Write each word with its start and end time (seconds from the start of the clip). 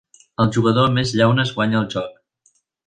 El 0.45 0.49
jugador 0.55 0.89
amb 0.89 0.99
més 1.01 1.13
llaunes 1.21 1.55
guanya 1.59 1.81
el 1.85 1.89
joc. 1.97 2.21